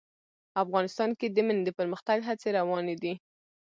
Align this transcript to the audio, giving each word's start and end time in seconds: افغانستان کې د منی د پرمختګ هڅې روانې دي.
افغانستان 0.63 1.09
کې 1.19 1.27
د 1.29 1.37
منی 1.47 1.63
د 1.65 1.69
پرمختګ 1.79 2.17
هڅې 2.27 2.49
روانې 2.57 2.95
دي. 3.01 3.13